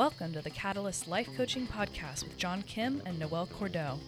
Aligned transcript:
Welcome 0.00 0.32
to 0.32 0.40
the 0.40 0.48
Catalyst 0.48 1.08
Life 1.08 1.28
Coaching 1.36 1.66
Podcast 1.66 2.22
with 2.22 2.38
John 2.38 2.62
Kim 2.62 3.02
and 3.04 3.18
Noelle 3.18 3.46
Cordeaux. 3.46 3.98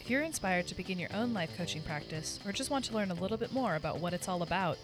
If 0.00 0.08
you're 0.08 0.22
inspired 0.22 0.68
to 0.68 0.76
begin 0.76 1.00
your 1.00 1.12
own 1.12 1.34
life 1.34 1.50
coaching 1.56 1.82
practice 1.82 2.38
or 2.46 2.52
just 2.52 2.70
want 2.70 2.84
to 2.84 2.94
learn 2.94 3.10
a 3.10 3.14
little 3.14 3.36
bit 3.36 3.52
more 3.52 3.74
about 3.74 3.98
what 3.98 4.12
it's 4.12 4.28
all 4.28 4.42
about, 4.42 4.78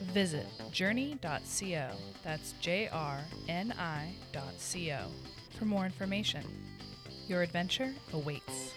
visit 0.00 0.46
journey.co. 0.70 1.90
That's 2.24 2.54
J 2.62 2.88
R 2.88 3.20
N 3.46 3.74
I.co 3.78 5.00
for 5.58 5.64
more 5.66 5.84
information. 5.84 6.42
Your 7.28 7.42
adventure 7.42 7.92
awaits. 8.14 8.72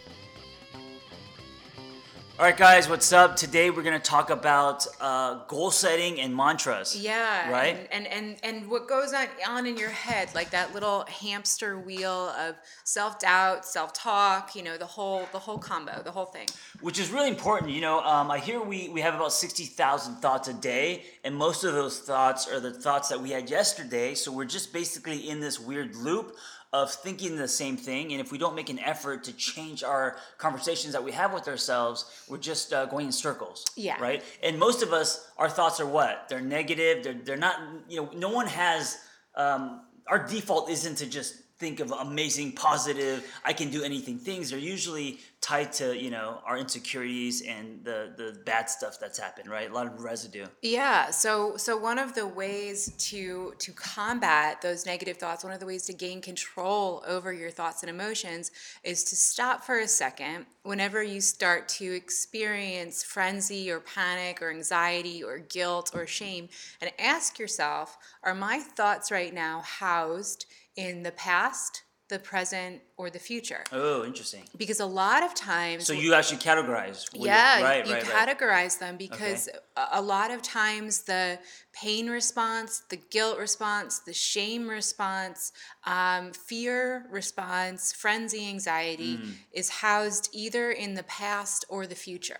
All 2.38 2.44
right, 2.44 2.58
guys, 2.58 2.90
what's 2.90 3.14
up? 3.14 3.38
Today 3.38 3.70
we're 3.70 3.82
going 3.82 3.98
to 3.98 4.10
talk 4.10 4.30
about 4.30 4.86
uh, 5.00 5.46
goal 5.48 5.72
setting 5.72 6.20
and 6.20 6.36
mantras. 6.36 6.94
Yeah. 6.94 7.50
Right? 7.50 7.88
And, 7.94 8.08
and 8.08 8.36
and 8.44 8.60
and 8.62 8.70
what 8.70 8.90
goes 8.90 9.14
on 9.14 9.28
on 9.48 9.66
in 9.66 9.78
your 9.78 9.90
head, 9.90 10.36
like 10.36 10.50
that 10.50 10.74
little 10.74 11.06
hamster 11.06 11.80
wheel 11.80 12.34
of 12.38 12.56
self 12.84 13.20
doubt, 13.20 13.64
self 13.64 13.94
talk. 13.94 14.54
You 14.54 14.64
know, 14.64 14.76
the 14.76 14.86
whole 14.86 15.30
the 15.32 15.40
whole 15.40 15.58
combo, 15.58 16.02
the 16.04 16.12
whole 16.12 16.26
thing. 16.26 16.50
Which 16.82 17.00
is 17.00 17.10
really 17.10 17.30
important. 17.30 17.72
You 17.72 17.80
know, 17.80 18.02
um, 18.02 18.30
I 18.30 18.40
hear 18.40 18.62
we, 18.62 18.90
we 18.90 19.00
have 19.00 19.16
about 19.16 19.32
60,000 19.32 20.16
thoughts 20.16 20.50
a 20.50 20.54
day, 20.54 21.04
and 21.24 21.34
most 21.34 21.64
of 21.64 21.72
those 21.74 22.00
thoughts 22.00 22.50
are 22.50 22.60
the 22.60 22.74
thoughts 22.74 23.08
that 23.08 23.22
we 23.22 23.32
had 23.32 23.50
yesterday. 23.50 24.14
So 24.14 24.34
we're 24.34 24.44
just 24.44 24.74
basically 24.74 25.30
in 25.30 25.40
this 25.40 25.58
weird 25.58 25.96
loop 25.96 26.36
of 26.74 26.92
thinking 26.92 27.38
the 27.38 27.48
same 27.48 27.78
thing. 27.78 28.12
And 28.12 28.20
if 28.20 28.32
we 28.32 28.38
don't 28.38 28.56
make 28.56 28.70
an 28.70 28.80
effort 28.80 29.24
to 29.26 29.34
change 29.34 29.84
our 29.84 30.18
conversations 30.38 30.94
that 30.94 31.04
we 31.04 31.12
have 31.12 31.34
with 31.34 31.48
ourselves, 31.48 32.26
we're 32.28 32.38
just 32.38 32.74
uh, 32.74 32.86
going 32.86 33.08
in 33.08 33.12
circles. 33.12 33.66
Yeah. 33.76 33.98
Right? 34.00 34.24
And 34.44 34.60
most 34.60 34.84
of 34.84 34.92
us, 34.92 35.28
our 35.38 35.50
thoughts 35.50 35.80
are 35.80 35.88
what? 35.88 36.28
They're 36.28 36.42
negative. 36.42 37.04
They're, 37.04 37.14
they're 37.14 37.38
not, 37.38 37.60
you 37.88 38.02
know, 38.02 38.10
no 38.16 38.30
one 38.30 38.48
has, 38.48 38.98
um, 39.36 39.82
our 40.08 40.28
default 40.28 40.70
isn't 40.70 40.96
to 40.98 41.06
just 41.06 41.36
think 41.58 41.80
of 41.80 41.92
amazing, 41.92 42.52
positive, 42.52 43.26
I 43.46 43.54
can 43.54 43.70
do 43.70 43.84
anything 43.84 44.18
things. 44.18 44.50
They're 44.50 44.60
usually 44.60 45.20
tied 45.40 45.72
to, 45.74 45.96
you 45.96 46.10
know, 46.10 46.42
our 46.46 46.58
insecurities 46.58 47.42
and 47.44 47.84
the, 47.84 48.12
the 48.18 48.40
bad 48.46 48.70
stuff 48.70 49.00
that's 49.00 49.18
happened, 49.18 49.50
right? 49.50 49.70
A 49.70 49.74
lot 49.74 49.86
of 49.86 50.04
residue. 50.04 50.48
Yeah. 50.62 51.12
So 51.12 51.56
so 51.56 51.78
one 51.78 52.00
of 52.00 52.14
the 52.14 52.28
ways 52.28 52.92
to 53.10 53.54
to 53.60 53.72
combat 53.72 54.62
those 54.62 54.86
negative 54.86 55.18
thoughts, 55.18 55.44
one 55.44 55.54
of 55.54 55.60
the 55.60 55.66
ways 55.66 55.86
to 55.86 55.94
gain 55.94 56.20
control 56.20 57.04
over 57.08 57.32
your 57.32 57.52
thoughts 57.52 57.84
and 57.84 57.90
emotions 57.90 58.52
is 58.84 59.04
to 59.06 59.16
stop 59.16 59.64
for 59.64 59.80
a 59.80 59.88
second 59.88 60.48
whenever 60.64 61.04
you 61.04 61.22
start 61.22 61.70
to 61.70 61.94
experience 61.94 63.04
frenzy 63.04 63.70
or 63.70 63.80
panic 63.80 64.42
or 64.42 64.50
anxiety 64.50 65.24
or 65.24 65.38
guilt 65.38 65.92
or 65.94 66.08
shame 66.08 66.50
and 66.82 66.92
ask 66.98 67.38
yourself, 67.38 67.98
are 68.24 68.34
my 68.34 68.58
thoughts 68.60 69.12
right 69.12 69.34
now 69.34 69.62
housed 69.62 70.48
in 70.76 71.04
the 71.04 71.12
past, 71.12 71.84
the 72.10 72.20
present, 72.20 72.82
or 72.98 73.10
the 73.10 73.18
future? 73.20 73.64
Oh, 73.72 74.04
interesting. 74.06 74.44
Because 74.58 74.80
a 74.80 74.86
lot 74.86 75.24
of 75.24 75.34
times 75.34 75.88
So 75.88 75.94
you 75.94 76.14
actually 76.14 76.38
categorize. 76.38 77.12
what 77.12 77.22
you- 77.22 77.26
yeah, 77.28 77.64
right, 77.64 77.86
you 77.88 77.94
right, 77.94 78.04
right. 78.08 78.38
categorize 78.38 78.78
them 78.78 78.96
because 78.98 79.48
a 79.76 79.88
a 79.94 80.02
lot 80.02 80.30
of 80.32 80.42
times 80.42 81.02
the 81.04 81.40
pain 81.74 82.10
response, 82.10 82.84
the 82.90 82.98
guilt 82.98 83.38
response, 83.40 84.00
the 84.00 84.14
shame 84.14 84.70
response, 84.70 85.52
um, 85.86 86.32
fear 86.34 87.08
response, 87.10 87.92
frenzy, 87.92 88.48
anxiety 88.48 89.18
Mm. 89.18 89.34
is 89.52 89.70
housed 89.70 90.30
either 90.32 90.72
in 90.72 90.94
the 90.94 91.04
past 91.04 91.66
or 91.70 91.88
the 91.88 91.96
future. 91.96 92.40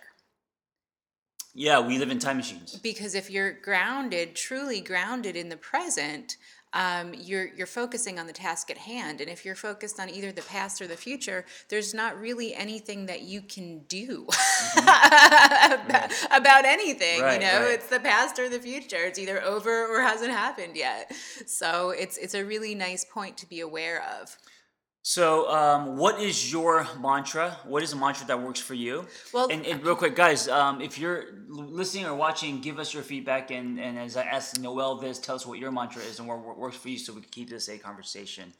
Yeah, 1.54 1.80
we 1.80 1.96
live 1.98 2.10
in 2.10 2.18
time 2.18 2.36
machines. 2.36 2.76
Because 2.76 3.14
if 3.14 3.30
you're 3.30 3.52
grounded, 3.52 4.36
truly 4.36 4.80
grounded 4.82 5.36
in 5.36 5.48
the 5.48 5.56
present, 5.56 6.36
um, 6.76 7.14
you're 7.14 7.46
you're 7.56 7.66
focusing 7.66 8.18
on 8.18 8.26
the 8.26 8.34
task 8.34 8.70
at 8.70 8.76
hand, 8.76 9.22
and 9.22 9.30
if 9.30 9.46
you're 9.46 9.54
focused 9.54 9.98
on 9.98 10.10
either 10.10 10.30
the 10.30 10.42
past 10.42 10.82
or 10.82 10.86
the 10.86 10.96
future, 10.96 11.46
there's 11.70 11.94
not 11.94 12.20
really 12.20 12.54
anything 12.54 13.06
that 13.06 13.22
you 13.22 13.40
can 13.40 13.78
do 13.88 14.26
about, 14.76 16.12
about 16.30 16.64
anything. 16.66 17.20
Mm-hmm. 17.20 17.22
Right, 17.22 17.40
you 17.40 17.46
know, 17.46 17.60
right. 17.62 17.72
it's 17.72 17.88
the 17.88 18.00
past 18.00 18.38
or 18.38 18.50
the 18.50 18.58
future. 18.58 19.04
It's 19.04 19.18
either 19.18 19.42
over 19.42 19.86
or 19.86 20.02
hasn't 20.02 20.32
happened 20.32 20.76
yet. 20.76 21.14
So 21.46 21.90
it's 21.90 22.18
it's 22.18 22.34
a 22.34 22.44
really 22.44 22.74
nice 22.74 23.06
point 23.06 23.38
to 23.38 23.48
be 23.48 23.60
aware 23.60 24.04
of. 24.20 24.36
So, 25.08 25.48
um, 25.48 25.96
what 25.96 26.20
is 26.20 26.50
your 26.50 26.84
mantra? 26.98 27.56
What 27.62 27.84
is 27.84 27.92
a 27.92 27.96
mantra 27.96 28.26
that 28.26 28.42
works 28.42 28.58
for 28.58 28.74
you? 28.74 29.06
Well- 29.32 29.46
and, 29.52 29.64
and 29.64 29.80
real 29.84 29.94
quick, 29.94 30.16
guys, 30.16 30.48
um, 30.48 30.80
if 30.80 30.98
you're 30.98 31.26
listening 31.46 32.06
or 32.06 32.16
watching, 32.16 32.60
give 32.60 32.80
us 32.80 32.92
your 32.92 33.04
feedback. 33.04 33.52
And, 33.52 33.78
and 33.78 33.96
as 34.00 34.16
I 34.16 34.24
asked 34.24 34.58
Noelle 34.58 34.96
this, 34.96 35.20
tell 35.20 35.36
us 35.36 35.46
what 35.46 35.60
your 35.60 35.70
mantra 35.70 36.02
is 36.02 36.18
and 36.18 36.26
what, 36.26 36.40
what 36.40 36.58
works 36.58 36.76
for 36.76 36.88
you, 36.88 36.98
so 36.98 37.12
we 37.12 37.20
can 37.20 37.30
keep 37.30 37.48
this 37.48 37.68
a 37.68 37.78
conversation. 37.78 38.52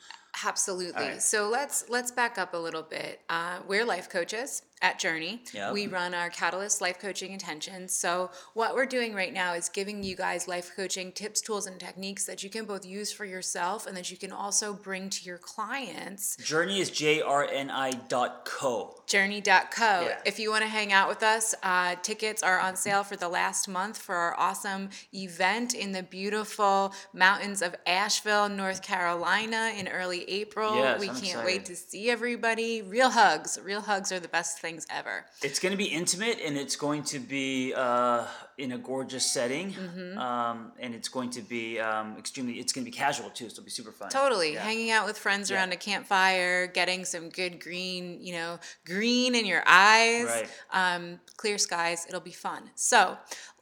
Absolutely. 0.45 1.03
right. 1.03 1.23
So 1.23 1.49
let's 1.49 1.89
let's 1.89 2.13
back 2.13 2.39
up 2.39 2.55
a 2.55 2.59
little 2.59 2.83
bit. 2.83 3.23
Uh, 3.29 3.59
we're 3.67 3.85
life 3.85 4.09
coaches 4.09 4.63
at 4.83 4.99
Journey. 4.99 5.43
Yep. 5.55 5.73
We 5.73 5.87
run 5.87 6.13
our 6.15 6.29
Catalyst 6.31 6.81
Life 6.81 6.99
Coaching 6.99 7.33
Intensive. 7.33 7.91
So 7.91 8.31
what 8.53 8.75
we're 8.75 8.87
doing 8.87 9.15
right 9.15 9.33
now 9.33 9.55
is 9.55 9.69
giving 9.69 10.03
you 10.03 10.15
guys 10.15 10.47
life 10.47 10.73
coaching 10.77 11.11
tips, 11.13 11.41
tools, 11.41 11.67
and 11.67 11.81
techniques 11.81 12.27
that 12.27 12.43
you 12.43 12.51
can 12.51 12.67
both 12.67 12.85
use 12.85 13.11
for 13.11 13.25
yourself 13.25 13.87
and 13.87 13.97
that 13.97 14.11
you 14.11 14.17
can 14.17 14.33
also 14.33 14.75
bring 14.75 15.09
to 15.11 15.25
your 15.25 15.39
clients. 15.39 16.37
Journey 16.37 16.81
is 16.81 16.91
J 16.91 17.23
R 17.23 17.49
N 17.51 17.71
I 17.71 17.93
dot 17.93 18.45
co. 18.45 19.03
Journey.co. 19.07 19.81
Yeah. 19.81 20.19
If 20.27 20.39
you 20.39 20.51
want 20.51 20.63
to 20.63 20.69
hang 20.69 20.93
out 20.93 21.09
with 21.09 21.23
us, 21.23 21.55
uh, 21.63 21.95
tickets 22.03 22.43
are 22.43 22.59
on 22.59 22.77
sale 22.77 23.05
for 23.05 23.17
the 23.17 23.29
last 23.29 23.69
month 23.69 23.97
for 23.97 24.15
our 24.15 24.39
awesome 24.39 24.91
event 25.15 25.75
in 25.75 25.93
the 25.93 26.03
beautiful 26.03 26.93
mountains 27.15 27.63
of 27.63 27.75
Asheville, 27.87 28.49
North 28.49 28.83
Carolina 28.83 29.73
in 29.77 29.89
early 29.89 30.29
April. 30.29 30.75
Yes, 30.75 31.01
we 31.01 31.09
I'm 31.09 31.15
can't 31.15 31.27
excited. 31.27 31.47
wait 31.47 31.65
to 31.67 31.77
see 31.77 32.11
everybody. 32.11 32.83
Real 32.83 33.11
hugs. 33.11 33.59
Real 33.65 33.81
hugs 33.81 34.13
are 34.13 34.21
the 34.21 34.29
best 34.29 34.59
things 34.67 34.87
ever. 34.91 35.25
It's 35.43 35.61
going 35.61 35.71
to 35.71 35.79
be 35.79 35.85
intimate 36.01 36.39
and 36.45 36.57
it's 36.57 36.75
going 36.77 37.05
to 37.05 37.19
be 37.21 37.73
uh, 37.75 38.27
in 38.59 38.73
a 38.73 38.79
gorgeous 38.79 39.25
setting. 39.25 39.73
Mm-hmm. 39.73 40.19
Um, 40.19 40.73
and 40.81 40.93
it's 40.95 41.09
going 41.09 41.31
to 41.31 41.43
be 41.43 41.79
um, 41.79 42.17
extremely, 42.19 42.55
it's 42.55 42.73
going 42.73 42.85
to 42.85 42.91
be 42.91 42.97
casual 42.97 43.31
too, 43.31 43.49
so 43.49 43.55
it'll 43.55 43.65
be 43.65 43.71
super 43.71 43.93
fun. 43.93 44.09
Totally. 44.09 44.55
Yeah. 44.55 44.63
Hanging 44.65 44.91
out 44.91 45.07
with 45.07 45.19
friends 45.19 45.51
Yeah. 45.51 45.57
around 45.59 45.73
a 45.73 45.77
campfire, 45.77 46.67
getting 46.67 47.05
some 47.05 47.29
good 47.29 47.61
green, 47.61 48.19
you 48.21 48.33
know, 48.33 48.59
green 48.85 49.35
in 49.37 49.47
your 49.47 49.63
eyes, 49.67 50.27
Right. 50.27 50.49
um, 50.73 51.21
clear 51.37 51.59
skies. 51.59 52.05
It'll 52.09 52.21
be 52.21 52.33
fun. 52.33 52.71
So, 52.75 53.17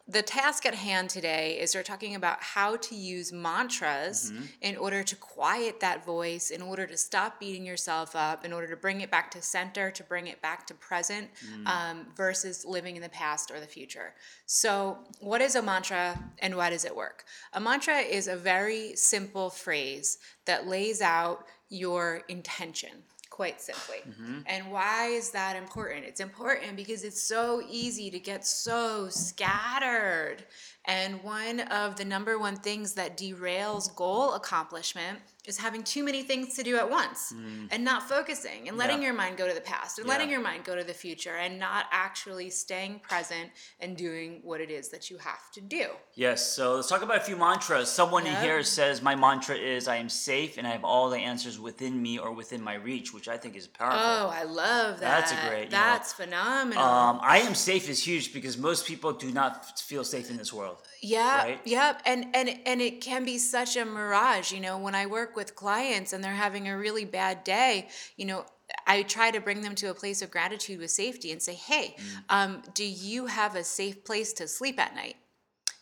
the 0.06 0.20
task 0.20 0.66
at 0.66 0.74
hand 0.74 1.08
today 1.08 1.58
is 1.58 1.74
we're 1.74 1.82
talking 1.82 2.14
about 2.14 2.42
how 2.42 2.76
to 2.76 2.94
use 2.94 3.32
mantras 3.32 4.30
Mm-hmm. 4.30 4.44
in 4.60 4.76
order 4.76 5.02
to 5.02 5.16
quiet 5.16 5.80
that 5.80 6.04
voice, 6.04 6.50
in 6.50 6.60
order 6.60 6.86
to 6.86 6.96
stop 6.96 7.40
beating 7.40 7.64
yourself 7.64 8.14
up, 8.14 8.44
in 8.44 8.52
order 8.52 8.66
to 8.68 8.76
bring 8.76 9.00
it 9.00 9.10
back 9.10 9.30
to 9.30 9.40
center, 9.40 9.90
to 9.90 10.02
bring 10.04 10.26
it 10.26 10.42
back 10.42 10.66
to 10.66 10.74
present 10.74 11.28
Mm. 11.50 11.66
um, 11.66 12.06
versus 12.16 12.64
living 12.66 12.96
in 12.96 13.02
the 13.02 13.08
past 13.08 13.50
or 13.50 13.60
the 13.60 13.66
future. 13.66 14.14
So, 14.46 14.98
what 15.20 15.40
is 15.40 15.54
a 15.54 15.62
mantra 15.62 16.18
and 16.38 16.54
why 16.56 16.68
does 16.70 16.84
it 16.84 16.94
work? 16.94 17.24
A 17.54 17.60
mantra 17.60 17.98
is 18.00 18.28
a 18.28 18.36
very 18.36 18.94
simple 18.96 19.48
phrase 19.48 20.18
that 20.44 20.66
lays 20.66 21.00
out 21.00 21.46
your 21.70 22.22
intention. 22.28 23.04
Quite 23.34 23.60
simply. 23.60 23.96
Mm-hmm. 24.08 24.38
And 24.46 24.70
why 24.70 25.06
is 25.06 25.32
that 25.32 25.56
important? 25.56 26.04
It's 26.04 26.20
important 26.20 26.76
because 26.76 27.02
it's 27.02 27.20
so 27.20 27.64
easy 27.68 28.08
to 28.08 28.20
get 28.20 28.46
so 28.46 29.08
scattered. 29.08 30.44
And 30.84 31.20
one 31.24 31.58
of 31.62 31.96
the 31.96 32.04
number 32.04 32.38
one 32.38 32.54
things 32.54 32.92
that 32.94 33.18
derails 33.18 33.92
goal 33.96 34.34
accomplishment 34.34 35.18
is 35.46 35.58
having 35.58 35.82
too 35.82 36.02
many 36.02 36.22
things 36.22 36.54
to 36.54 36.62
do 36.62 36.76
at 36.76 36.88
once 36.90 37.34
and 37.70 37.84
not 37.84 38.08
focusing 38.08 38.68
and 38.68 38.76
letting 38.78 38.98
Yeah. 38.98 39.06
your 39.06 39.14
mind 39.14 39.36
go 39.36 39.46
to 39.46 39.54
the 39.54 39.60
past 39.60 39.98
and 39.98 40.08
letting 40.08 40.30
your 40.30 40.40
mind 40.40 40.64
go 40.64 40.74
to 40.74 40.84
the 40.84 40.94
future 40.94 41.36
and 41.36 41.58
not 41.58 41.86
actually 41.90 42.50
staying 42.50 43.00
present 43.00 43.50
and 43.80 43.96
doing 43.96 44.40
what 44.42 44.60
it 44.60 44.70
is 44.70 44.88
that 44.88 45.10
you 45.10 45.18
have 45.18 45.50
to 45.52 45.60
do. 45.60 45.86
Yes, 46.14 46.44
so 46.52 46.76
let's 46.76 46.88
talk 46.88 47.02
about 47.02 47.18
a 47.18 47.20
few 47.20 47.36
mantras. 47.36 47.90
Someone 47.90 48.26
in 48.26 48.36
here 48.36 48.62
says, 48.62 49.02
My 49.02 49.14
mantra 49.14 49.56
is 49.56 49.86
I 49.88 49.96
am 49.96 50.08
safe 50.08 50.56
and 50.58 50.66
I 50.66 50.70
have 50.70 50.84
all 50.84 51.10
the 51.10 51.18
answers 51.18 51.58
within 51.58 52.00
me 52.00 52.18
or 52.18 52.32
within 52.32 52.62
my 52.62 52.74
reach, 52.74 53.12
which 53.12 53.28
I 53.28 53.36
think 53.36 53.56
is 53.56 53.66
powerful. 53.66 54.00
Oh, 54.00 54.28
I 54.32 54.44
love 54.44 55.00
that. 55.00 55.28
That's 55.28 55.32
a 55.32 55.48
great, 55.48 55.64
you 55.64 55.70
know, 55.70 55.70
That's 55.70 56.12
phenomenal. 56.12 56.82
Um, 56.82 57.18
I 57.22 57.38
am 57.40 57.54
safe 57.54 57.88
is 57.88 58.02
huge 58.06 58.32
because 58.32 58.56
most 58.56 58.86
people 58.86 59.12
do 59.12 59.30
not 59.30 59.78
feel 59.78 60.04
safe 60.04 60.30
in 60.30 60.36
this 60.36 60.52
world. 60.52 60.78
Yeah, 61.00 61.36
right? 61.44 61.60
yep, 61.66 62.00
and 62.06 62.34
and 62.34 62.48
and 62.64 62.80
it 62.80 63.02
can 63.02 63.24
be 63.26 63.36
such 63.36 63.76
a 63.76 63.84
mirage. 63.84 64.52
You 64.52 64.60
know, 64.60 64.78
when 64.78 64.94
I 64.94 65.04
work 65.04 65.33
with 65.36 65.54
clients 65.54 66.12
and 66.12 66.22
they're 66.22 66.32
having 66.32 66.68
a 66.68 66.76
really 66.76 67.04
bad 67.04 67.44
day, 67.44 67.88
you 68.16 68.24
know, 68.24 68.46
I 68.86 69.02
try 69.02 69.30
to 69.30 69.40
bring 69.40 69.60
them 69.60 69.74
to 69.76 69.90
a 69.90 69.94
place 69.94 70.22
of 70.22 70.30
gratitude 70.30 70.80
with 70.80 70.90
safety 70.90 71.32
and 71.32 71.42
say, 71.42 71.54
"Hey, 71.54 71.96
Mm. 71.98 72.24
um, 72.28 72.62
do 72.74 72.84
you 72.84 73.26
have 73.26 73.54
a 73.56 73.64
safe 73.64 74.04
place 74.04 74.32
to 74.34 74.48
sleep 74.48 74.78
at 74.80 74.94
night?" 74.94 75.16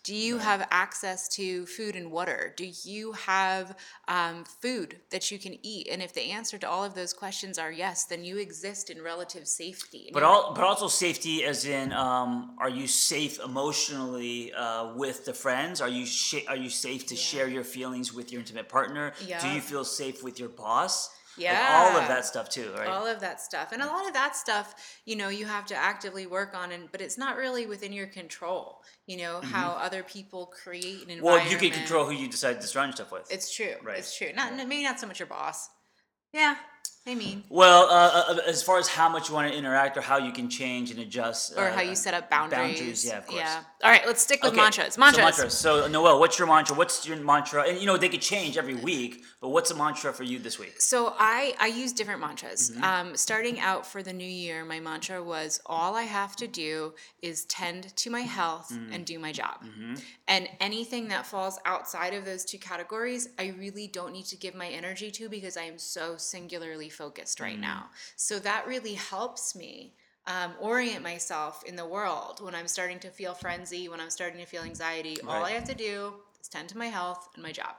Do 0.05 0.15
you 0.15 0.39
have 0.39 0.67
access 0.73 1.29
to 1.29 1.65
food 1.67 1.95
and 1.95 2.11
water? 2.11 2.53
Do 2.57 2.69
you 2.83 3.13
have 3.13 3.77
um, 4.09 4.45
food 4.45 4.97
that 5.11 5.31
you 5.31 5.39
can 5.39 5.57
eat? 5.63 5.87
And 5.91 6.03
if 6.03 6.13
the 6.13 6.31
answer 6.33 6.59
to 6.59 6.69
all 6.69 6.83
of 6.83 6.95
those 6.95 7.13
questions 7.13 7.57
are 7.57 7.71
yes, 7.71 8.05
then 8.05 8.25
you 8.25 8.39
exist 8.39 8.91
in 8.91 9.01
relative 9.01 9.47
safety. 9.47 10.11
But 10.13 10.25
all, 10.25 10.55
but 10.55 10.65
also 10.65 10.89
safety, 10.89 11.45
as 11.45 11.67
in, 11.67 11.93
um, 11.93 12.57
are 12.59 12.69
you 12.69 12.89
safe 12.89 13.39
emotionally 13.39 14.53
uh, 14.53 14.93
with 14.95 15.25
the 15.25 15.33
friends? 15.35 15.81
Are 15.81 15.89
you 15.89 16.05
sh- 16.05 16.47
are 16.49 16.57
you 16.57 16.71
safe 16.71 17.07
to 17.07 17.17
share 17.17 17.47
your 17.49 17.65
feelings 17.65 18.13
with 18.13 18.33
your 18.33 18.41
intimate 18.41 18.69
partner? 18.69 19.13
Do 19.41 19.49
you 19.49 19.61
feel 19.61 19.85
safe 19.85 20.25
with 20.25 20.41
your 20.41 20.49
boss? 20.49 21.11
Like, 21.37 21.45
Yeah. 21.47 21.69
all 21.93 21.97
of 22.01 22.09
that 22.09 22.27
stuff 22.27 22.49
too, 22.51 22.73
right? 22.77 22.87
all 22.89 23.07
of 23.07 23.21
that 23.21 23.41
stuff 23.41 23.73
and 23.73 23.81
a 23.83 23.87
lot 23.87 24.07
of 24.07 24.13
that 24.13 24.37
stuff 24.37 24.75
you 25.07 25.17
know 25.17 25.29
you 25.31 25.47
have 25.47 25.65
to 25.67 25.75
actively 25.75 26.27
work 26.27 26.55
on 26.55 26.73
and 26.73 26.91
but 26.93 27.01
it's 27.01 27.17
not 27.17 27.37
really 27.37 27.65
within 27.67 27.93
your 27.93 28.07
control 28.07 28.83
you 29.07 29.17
know 29.17 29.41
how 29.41 29.71
other 29.71 30.03
people 30.03 30.47
create 30.63 31.03
an 31.05 31.11
environment 31.11 31.19
Mm-hmm. 31.19 31.25
well, 31.25 31.51
you 31.53 31.57
can 31.57 31.71
control 31.71 32.05
who 32.05 32.13
you 32.13 32.29
decide 32.29 32.61
to 32.61 32.67
surround 32.67 32.93
yourself 32.93 33.13
with. 33.13 33.33
it's 33.33 33.55
true 33.55 33.75
Right. 33.83 33.99
it's 33.99 34.15
true 34.17 34.31
not 34.35 34.55
maybe 34.55 34.83
not 34.83 35.01
so 35.01 35.07
much 35.07 35.19
your 35.21 35.27
boss 35.29 35.71
yeah 36.35 36.57
i 37.07 37.15
mean 37.17 37.43
Well, 37.49 37.83
uh, 37.91 38.35
uh, 38.35 38.39
as 38.47 38.63
far 38.63 38.79
as 38.79 38.87
how 38.89 39.09
much 39.09 39.29
you 39.29 39.35
want 39.35 39.51
to 39.51 39.59
interact 39.59 39.97
or 39.97 40.03
how 40.03 40.19
you 40.19 40.33
can 40.33 40.49
change 40.49 40.91
and 40.93 41.01
adjust, 41.01 41.53
or 41.59 41.67
uh, 41.69 41.73
how 41.75 41.81
you 41.83 41.97
set 41.97 42.15
up 42.15 42.31
boundaries 42.31 42.79
boundaries, 42.79 43.05
yeah, 43.05 43.19
of 43.19 43.27
course. 43.27 43.43
all 43.85 43.91
right 43.91 44.07
let's 44.07 44.23
stick 44.23 44.41
with 44.43 44.53
Okay, 44.53 44.61
mantras 44.63 44.95
So 44.95 45.01
mantras 45.01 45.25
mantras. 45.25 45.55
So 45.55 45.89
Noelle, 45.89 46.21
what's 46.21 46.39
your 46.39 46.47
mantra? 46.47 46.77
What's 46.77 47.05
your 47.09 47.17
mantra? 47.17 47.61
And 47.69 47.79
you 47.81 47.87
know 47.87 47.97
they 47.97 48.09
could 48.09 48.23
change 48.23 48.57
every 48.57 48.75
week, 48.91 49.25
but 49.41 49.49
what's 49.49 49.71
a 49.73 49.75
mantra 49.75 50.13
for 50.13 50.23
you 50.23 50.39
this 50.39 50.57
week? 50.61 50.75
So 50.81 50.99
I 51.19 51.55
I 51.61 51.67
use 51.83 51.93
different 51.93 52.21
mantras. 52.21 52.71
Mm-hmm. 52.71 52.85
Um, 52.85 53.17
starting 53.17 53.59
out 53.59 53.83
for 53.85 54.01
the 54.09 54.13
new 54.13 54.33
year, 54.45 54.65
my 54.65 54.79
mantra 54.79 55.19
was 55.35 55.61
all 55.67 55.97
I 55.97 56.07
have 56.21 56.37
to 56.37 56.47
do 56.47 56.95
is 57.21 57.45
tend 57.47 57.83
to 58.03 58.11
my 58.11 58.21
health 58.39 58.69
Mm. 58.73 58.95
and 58.95 59.01
do 59.13 59.19
my 59.19 59.33
job. 59.33 59.57
Mm-hmm. 59.65 59.95
And 60.29 60.49
anything 60.61 61.09
that 61.09 61.27
falls 61.27 61.59
outside 61.73 62.15
of 62.15 62.25
those 62.25 62.45
two 62.51 62.59
categories, 62.59 63.23
I 63.39 63.47
really 63.59 63.87
don't 63.99 64.13
need 64.13 64.27
to 64.27 64.37
give 64.45 64.55
my 64.55 64.69
energy 64.81 65.11
to 65.19 65.29
because 65.29 65.57
I 65.57 65.65
am 65.73 65.79
so 65.79 66.17
singularly 66.73 66.91
focused 66.91 67.41
right 67.41 67.57
Mm. 67.57 67.61
now. 67.61 67.91
So 68.17 68.39
that 68.41 68.67
really 68.67 68.95
helps 68.95 69.55
me. 69.55 69.95
Um, 70.25 70.55
orient 70.61 71.03
myself 71.03 71.65
in 71.65 71.75
the 71.75 71.85
world 71.85 72.41
when 72.41 72.55
I'm 72.55 72.69
starting 72.69 73.01
to 73.01 73.11
feel 73.11 73.35
frenzy, 73.35 73.89
when 73.89 74.01
I'm 74.01 74.09
starting 74.11 74.39
to 74.39 74.47
feel 74.47 74.63
anxiety. 74.63 75.21
All 75.23 75.45
I 75.45 75.51
have 75.51 75.65
to 75.65 75.75
do 75.75 76.15
is 76.41 76.47
tend 76.47 76.69
to 76.69 76.79
my 76.79 76.87
health 76.87 77.29
and 77.35 77.43
my 77.43 77.51
job. 77.51 77.75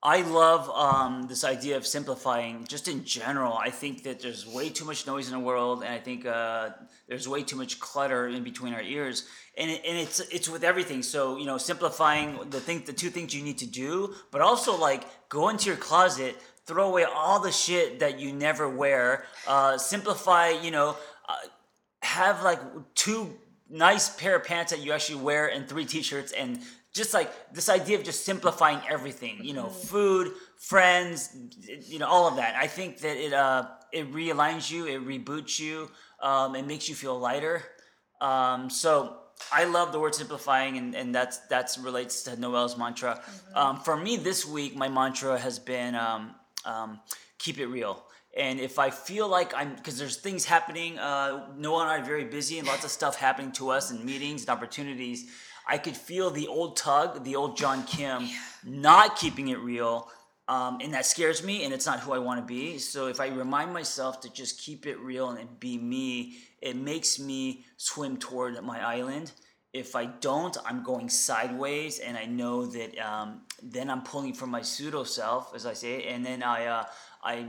I 0.00 0.20
love 0.20 0.70
um, 0.70 1.26
this 1.26 1.42
idea 1.42 1.76
of 1.76 1.84
simplifying. 1.84 2.64
Just 2.68 2.86
in 2.86 3.04
general, 3.04 3.54
I 3.54 3.70
think 3.70 4.04
that 4.04 4.20
there's 4.20 4.46
way 4.46 4.68
too 4.68 4.84
much 4.84 5.04
noise 5.06 5.26
in 5.26 5.32
the 5.32 5.44
world, 5.50 5.82
and 5.82 5.92
I 5.92 5.98
think 5.98 6.26
uh, 6.26 6.70
there's 7.08 7.26
way 7.26 7.42
too 7.42 7.56
much 7.56 7.80
clutter 7.80 8.28
in 8.28 8.44
between 8.44 8.72
our 8.74 8.82
ears. 8.82 9.26
And, 9.56 9.68
it, 9.70 9.80
and 9.88 9.96
it's 9.98 10.20
it's 10.36 10.48
with 10.48 10.62
everything. 10.62 11.02
So 11.02 11.38
you 11.38 11.46
know, 11.46 11.58
simplifying 11.58 12.38
the 12.50 12.60
thing, 12.60 12.84
the 12.86 12.92
two 12.92 13.10
things 13.10 13.34
you 13.34 13.42
need 13.42 13.58
to 13.58 13.66
do, 13.66 14.14
but 14.30 14.40
also 14.42 14.76
like 14.88 15.02
go 15.28 15.48
into 15.48 15.66
your 15.70 15.76
closet, 15.78 16.36
throw 16.66 16.88
away 16.88 17.04
all 17.04 17.40
the 17.40 17.52
shit 17.52 18.00
that 18.00 18.18
you 18.18 18.32
never 18.32 18.68
wear. 18.68 19.24
Uh, 19.46 19.78
simplify. 19.78 20.50
You 20.50 20.70
know, 20.70 20.96
uh, 21.28 21.34
have 22.02 22.42
like 22.42 22.60
two 22.94 23.34
nice 23.70 24.08
pair 24.08 24.36
of 24.36 24.44
pants 24.44 24.70
that 24.72 24.80
you 24.80 24.92
actually 24.92 25.20
wear 25.20 25.48
and 25.48 25.68
three 25.68 25.84
t-shirts 25.84 26.32
and 26.32 26.60
just 26.92 27.12
like 27.12 27.52
this 27.52 27.68
idea 27.68 27.98
of 27.98 28.04
just 28.04 28.24
simplifying 28.24 28.80
everything 28.88 29.38
you 29.42 29.54
know 29.54 29.68
food 29.68 30.32
friends 30.58 31.34
you 31.86 31.98
know 31.98 32.06
all 32.06 32.28
of 32.28 32.36
that 32.36 32.54
i 32.56 32.66
think 32.66 32.98
that 32.98 33.16
it 33.16 33.32
uh 33.32 33.66
it 33.92 34.12
realigns 34.12 34.70
you 34.70 34.86
it 34.86 35.04
reboots 35.04 35.58
you 35.58 35.90
um 36.20 36.54
it 36.54 36.66
makes 36.66 36.88
you 36.88 36.94
feel 36.94 37.18
lighter 37.18 37.62
um 38.20 38.68
so 38.68 39.16
i 39.50 39.64
love 39.64 39.90
the 39.90 39.98
word 39.98 40.14
simplifying 40.14 40.76
and 40.76 40.94
and 40.94 41.14
that's 41.14 41.38
that's 41.48 41.78
relates 41.78 42.22
to 42.22 42.38
noelle's 42.38 42.76
mantra 42.76 43.20
um 43.54 43.80
for 43.80 43.96
me 43.96 44.16
this 44.16 44.46
week 44.46 44.76
my 44.76 44.88
mantra 44.88 45.38
has 45.38 45.58
been 45.58 45.94
um 45.94 46.34
um 46.64 47.00
keep 47.38 47.58
it 47.58 47.66
real 47.66 48.04
and 48.36 48.58
if 48.58 48.78
I 48.78 48.90
feel 48.90 49.28
like 49.28 49.54
I'm, 49.54 49.76
because 49.76 49.96
there's 49.96 50.16
things 50.16 50.44
happening, 50.44 50.98
uh, 50.98 51.52
Noah 51.56 51.82
and 51.82 51.90
I 51.90 51.98
are 51.98 52.04
very 52.04 52.24
busy 52.24 52.58
and 52.58 52.66
lots 52.66 52.84
of 52.84 52.90
stuff 52.90 53.16
happening 53.16 53.52
to 53.52 53.70
us 53.70 53.90
and 53.90 54.04
meetings 54.04 54.42
and 54.42 54.50
opportunities. 54.50 55.30
I 55.68 55.78
could 55.78 55.96
feel 55.96 56.30
the 56.30 56.48
old 56.48 56.76
tug, 56.76 57.24
the 57.24 57.36
old 57.36 57.56
John 57.56 57.84
Kim, 57.84 58.28
not 58.64 59.16
keeping 59.16 59.48
it 59.48 59.58
real. 59.60 60.10
Um, 60.46 60.78
and 60.82 60.92
that 60.92 61.06
scares 61.06 61.42
me, 61.42 61.64
and 61.64 61.72
it's 61.72 61.86
not 61.86 62.00
who 62.00 62.12
I 62.12 62.18
want 62.18 62.40
to 62.40 62.44
be. 62.44 62.76
So 62.78 63.06
if 63.06 63.18
I 63.18 63.28
remind 63.28 63.72
myself 63.72 64.20
to 64.22 64.32
just 64.32 64.60
keep 64.60 64.84
it 64.84 64.98
real 64.98 65.30
and 65.30 65.58
be 65.58 65.78
me, 65.78 66.36
it 66.60 66.76
makes 66.76 67.18
me 67.18 67.64
swim 67.78 68.18
toward 68.18 68.60
my 68.62 68.84
island. 68.84 69.32
If 69.74 69.96
I 69.96 70.06
don't, 70.06 70.56
I'm 70.64 70.84
going 70.84 71.08
sideways, 71.10 71.98
and 71.98 72.16
I 72.16 72.26
know 72.26 72.64
that 72.66 72.96
um, 72.98 73.42
then 73.60 73.90
I'm 73.90 74.02
pulling 74.02 74.32
from 74.32 74.50
my 74.50 74.62
pseudo 74.62 75.02
self, 75.02 75.52
as 75.54 75.66
I 75.66 75.72
say, 75.74 76.04
and 76.04 76.24
then 76.24 76.44
I, 76.44 76.66
uh, 76.66 76.84
I, 77.24 77.46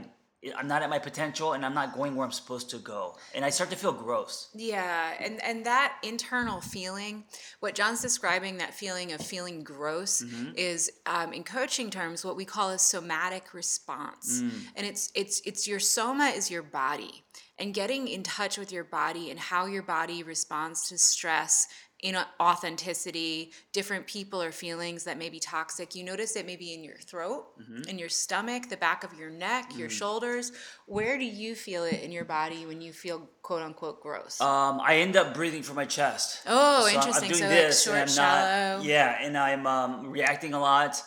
I'm 0.58 0.66
not 0.66 0.82
at 0.82 0.90
my 0.90 0.98
potential, 0.98 1.52
and 1.54 1.64
I'm 1.64 1.74
not 1.74 1.94
going 1.94 2.16
where 2.16 2.26
I'm 2.26 2.32
supposed 2.32 2.68
to 2.70 2.78
go, 2.78 3.16
and 3.34 3.44
I 3.44 3.50
start 3.50 3.70
to 3.70 3.76
feel 3.76 3.92
gross. 3.92 4.48
Yeah, 4.54 5.14
and 5.24 5.40
and 5.42 5.64
that 5.66 5.98
internal 6.02 6.60
feeling, 6.60 7.24
what 7.60 7.74
John's 7.74 8.02
describing, 8.02 8.58
that 8.58 8.74
feeling 8.74 9.12
of 9.12 9.20
feeling 9.20 9.62
gross, 9.62 10.22
is 10.56 10.90
um, 11.06 11.32
in 11.32 11.44
coaching 11.44 11.90
terms 11.90 12.24
what 12.24 12.36
we 12.36 12.44
call 12.44 12.70
a 12.70 12.78
somatic 12.78 13.54
response, 13.54 14.40
and 14.76 14.84
it's 14.86 15.10
it's 15.14 15.40
it's 15.44 15.66
your 15.66 15.80
soma 15.80 16.26
is 16.26 16.50
your 16.50 16.62
body, 16.62 17.24
and 17.58 17.74
getting 17.74 18.06
in 18.06 18.22
touch 18.22 18.58
with 18.58 18.70
your 18.70 18.84
body 18.84 19.30
and 19.30 19.40
how 19.40 19.66
your 19.66 19.82
body 19.82 20.22
responds 20.22 20.88
to 20.88 20.98
stress. 20.98 21.66
In 22.02 22.14
authenticity, 22.38 23.52
different 23.72 24.06
people 24.06 24.42
or 24.42 24.52
feelings 24.52 25.04
that 25.04 25.16
may 25.18 25.28
be 25.30 25.40
toxic. 25.40 25.94
You 25.94 26.04
notice 26.04 26.36
it 26.36 26.44
maybe 26.44 26.74
in 26.74 26.84
your 26.84 26.96
throat, 26.98 27.46
in 27.88 27.98
your 27.98 28.10
stomach, 28.10 28.68
the 28.68 28.76
back 28.76 29.02
of 29.02 29.14
your 29.18 29.30
neck, 29.30 29.72
your 29.76 29.88
shoulders. 29.88 30.52
Where 30.86 31.16
do 31.16 31.24
you 31.24 31.54
feel 31.54 31.84
it 31.84 32.02
in 32.02 32.12
your 32.12 32.24
body 32.26 32.66
when 32.66 32.80
you 32.82 32.92
feel 32.92 33.28
quote 33.42 33.62
unquote 33.62 34.02
gross? 34.02 34.40
Um, 34.40 34.78
I 34.82 34.96
end 34.96 35.16
up 35.16 35.32
breathing 35.34 35.62
from 35.62 35.76
my 35.76 35.86
chest. 35.86 36.42
Oh, 36.46 36.80
So 36.82 36.86
I'm- 36.88 36.96
interesting. 36.96 37.24
I'm 37.32 37.38
doing 37.38 37.40
So, 37.40 37.46
like, 37.46 37.54
this, 37.66 37.84
short, 37.84 37.96
and 37.96 38.02
I'm 38.10 38.14
shallow. 38.16 38.76
not. 38.78 38.84
Yeah, 38.84 39.18
and 39.20 39.38
I'm 39.38 39.66
um, 39.66 40.10
reacting 40.10 40.52
a 40.54 40.60
lot, 40.60 41.02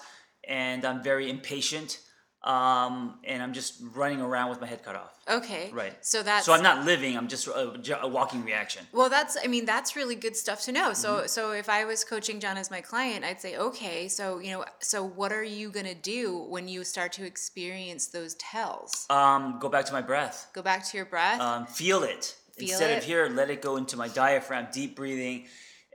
and 0.47 0.83
I'm 0.85 1.03
very 1.03 1.29
impatient, 1.29 1.99
um, 2.43 3.19
and 3.25 3.43
I'm 3.43 3.51
just 3.53 3.81
running 3.93 4.21
around 4.21 4.49
with 4.49 4.61
my 4.61 4.67
head 4.67 4.81
cut 4.83 4.95
off. 4.95 5.13
Okay. 5.29 5.69
Right. 5.73 5.93
So 6.05 6.23
that's 6.23 6.45
So 6.45 6.53
I'm 6.53 6.63
not 6.63 6.85
living. 6.85 7.17
I'm 7.17 7.27
just 7.27 7.47
a, 7.47 7.99
a 8.01 8.07
walking 8.07 8.43
reaction. 8.45 8.85
well. 8.93 9.09
That's 9.09 9.37
I 9.43 9.47
mean 9.47 9.65
that's 9.65 9.95
really 9.95 10.15
good 10.15 10.35
stuff 10.37 10.61
to 10.63 10.71
know. 10.71 10.93
So 10.93 11.09
Mm-hmm. 11.17 11.27
so 11.27 11.51
if 11.51 11.67
I 11.69 11.83
was 11.85 12.03
coaching 12.03 12.39
John 12.39 12.57
as 12.57 12.71
my 12.71 12.79
client, 12.81 13.25
I'd 13.25 13.41
say 13.41 13.57
okay. 13.57 14.07
So 14.07 14.39
you 14.39 14.51
know 14.51 14.65
so 14.79 15.03
what 15.03 15.31
are 15.33 15.43
you 15.43 15.69
gonna 15.69 15.93
do 15.95 16.45
when 16.49 16.67
you 16.69 16.83
start 16.83 17.11
to 17.13 17.25
experience 17.25 18.07
those 18.07 18.35
tells? 18.35 19.05
Um, 19.09 19.57
go 19.59 19.67
back 19.69 19.85
to 19.85 19.93
my 19.93 20.01
breath. 20.01 20.47
Go 20.53 20.61
back 20.61 20.85
to 20.87 20.97
your 20.97 21.05
breath. 21.05 21.39
Um, 21.41 21.65
feel 21.65 22.03
it 22.03 22.35
Feel 22.57 22.69
instead 22.69 22.91
it. 22.91 22.97
of 22.99 23.03
here. 23.03 23.27
Let 23.29 23.49
it 23.49 23.61
go 23.61 23.75
into 23.77 23.97
my 23.97 24.07
diaphragm. 24.07 24.67
Deep 24.71 24.95
breathing. 24.95 25.45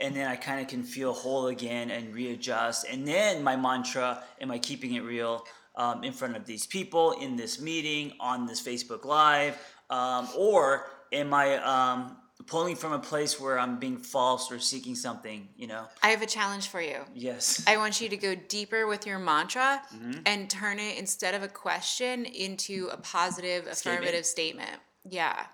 And 0.00 0.14
then 0.14 0.26
I 0.28 0.34
kind 0.36 0.60
of 0.60 0.66
can 0.66 0.82
feel 0.82 1.12
whole 1.12 1.46
again 1.46 1.90
and 1.90 2.12
readjust. 2.12 2.84
And 2.90 3.06
then 3.06 3.44
my 3.44 3.54
mantra, 3.56 4.24
am 4.40 4.50
I 4.50 4.58
keeping 4.58 4.94
it 4.94 5.04
real? 5.04 5.44
Um, 5.76 6.04
in 6.04 6.12
front 6.12 6.36
of 6.36 6.44
these 6.46 6.66
people 6.66 7.12
in 7.12 7.36
this 7.36 7.60
meeting 7.60 8.12
on 8.20 8.46
this 8.46 8.62
Facebook 8.62 9.04
Live, 9.04 9.56
um, 9.90 10.28
or 10.36 10.86
am 11.12 11.32
I 11.34 11.56
um, 11.58 12.16
pulling 12.46 12.76
from 12.76 12.92
a 12.92 12.98
place 12.98 13.40
where 13.40 13.58
I'm 13.58 13.78
being 13.78 13.96
false 13.96 14.50
or 14.52 14.58
seeking 14.58 14.94
something? 14.94 15.48
You 15.56 15.66
know? 15.68 15.86
I 16.02 16.08
have 16.08 16.22
a 16.22 16.26
challenge 16.26 16.68
for 16.68 16.80
you. 16.80 16.98
Yes. 17.14 17.62
I 17.68 17.76
want 17.76 18.00
you 18.00 18.08
to 18.08 18.16
go 18.16 18.34
deeper 18.34 18.86
with 18.86 19.06
your 19.06 19.18
mantra 19.18 19.82
Mm-hmm. 19.94 20.20
and 20.26 20.48
turn 20.50 20.78
it 20.78 20.98
instead 20.98 21.34
of 21.34 21.42
a 21.42 21.48
question 21.48 22.24
into 22.24 22.88
a 22.92 22.96
positive 22.96 23.66
affirmative 23.66 24.26
statement. 24.26 24.70
Yeah. 25.08 25.46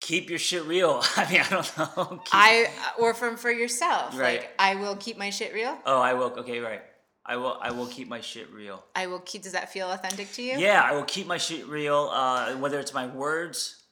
Keep 0.00 0.30
your 0.30 0.38
shit 0.38 0.64
real. 0.64 1.02
I 1.16 1.30
mean, 1.30 1.40
I 1.42 1.48
don't 1.50 1.78
know. 1.78 2.06
Keep- 2.24 2.34
I 2.34 2.70
or 2.98 3.12
from 3.14 3.36
for 3.36 3.50
yourself. 3.50 4.18
Right. 4.18 4.40
Like 4.40 4.50
I 4.58 4.74
will 4.76 4.96
keep 4.96 5.18
my 5.18 5.28
shit 5.30 5.52
real. 5.52 5.76
oh, 5.84 6.00
I 6.00 6.14
will. 6.14 6.32
Okay, 6.38 6.58
right. 6.60 6.80
I 7.30 7.36
will. 7.36 7.56
I 7.62 7.70
will 7.70 7.86
keep 7.86 8.08
my 8.08 8.20
shit 8.20 8.50
real. 8.52 8.82
I 8.96 9.06
will 9.06 9.20
keep 9.20 9.42
does 9.42 9.52
that 9.52 9.72
feel 9.72 9.88
authentic 9.90 10.32
to 10.32 10.42
you? 10.42 10.58
Yeah, 10.58 10.82
I 10.82 10.92
will 10.96 11.04
keep 11.04 11.28
my 11.28 11.38
shit 11.38 11.64
real. 11.68 12.10
Uh, 12.12 12.54
whether 12.56 12.80
it's 12.80 12.92
my 12.92 13.06
words, 13.06 13.84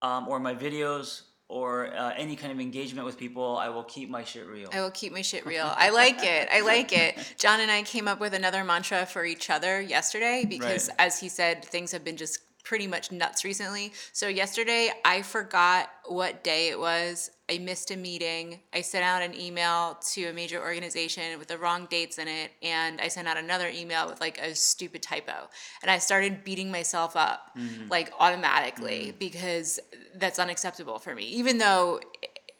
um, 0.00 0.28
or 0.28 0.38
my 0.38 0.54
videos, 0.54 1.22
or 1.48 1.88
uh, 1.88 2.12
any 2.16 2.36
kind 2.36 2.52
of 2.52 2.60
engagement 2.60 3.04
with 3.04 3.18
people, 3.18 3.56
I 3.56 3.68
will 3.68 3.82
keep 3.82 4.08
my 4.10 4.22
shit 4.22 4.46
real. 4.46 4.68
I 4.72 4.80
will 4.80 4.92
keep 4.92 5.12
my 5.12 5.22
shit 5.22 5.44
real. 5.44 5.72
I 5.76 5.90
like 5.90 6.22
it. 6.22 6.48
I 6.52 6.60
like 6.60 6.92
it. 6.92 7.18
John 7.38 7.60
and 7.60 7.70
I 7.70 7.82
came 7.82 8.06
up 8.06 8.20
with 8.20 8.32
another 8.32 8.62
mantra 8.62 9.06
for 9.06 9.24
each 9.24 9.50
other 9.50 9.80
yesterday 9.80 10.44
because, 10.48 10.88
Right. 10.88 11.00
as 11.00 11.18
he 11.18 11.28
said, 11.28 11.64
things 11.64 11.90
have 11.90 12.04
been 12.04 12.16
just 12.16 12.38
pretty 12.64 12.86
much 12.86 13.12
nuts 13.12 13.44
recently. 13.44 13.92
So, 14.12 14.26
yesterday, 14.28 14.90
I 15.04 15.22
forgot 15.22 15.90
what 16.06 16.42
day 16.42 16.68
it 16.68 16.78
was. 16.78 17.30
I 17.50 17.58
missed 17.58 17.90
a 17.90 17.96
meeting. 17.96 18.60
I 18.72 18.80
sent 18.80 19.04
out 19.04 19.22
an 19.22 19.38
email 19.38 19.98
to 20.12 20.24
a 20.26 20.32
major 20.32 20.60
organization 20.60 21.38
with 21.38 21.48
the 21.48 21.58
wrong 21.58 21.86
dates 21.90 22.18
in 22.18 22.26
it. 22.26 22.52
And 22.62 23.00
I 23.00 23.08
sent 23.08 23.28
out 23.28 23.36
another 23.36 23.68
email 23.68 24.08
with 24.08 24.20
like 24.20 24.38
a 24.38 24.54
stupid 24.54 25.02
typo. 25.02 25.48
And 25.82 25.90
I 25.90 25.98
started 25.98 26.42
beating 26.42 26.70
myself 26.70 27.16
up 27.16 27.50
like 27.90 28.12
automatically 28.18 29.14
because 29.18 29.78
that's 30.16 30.38
unacceptable 30.38 30.98
for 30.98 31.14
me, 31.14 31.24
even 31.24 31.58
though 31.58 32.00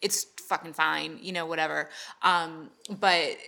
it's 0.02 0.26
fucking 0.48 0.74
fine, 0.74 1.18
you 1.22 1.32
know, 1.32 1.46
whatever. 1.46 1.88
Um, 2.22 2.70
but 3.00 3.38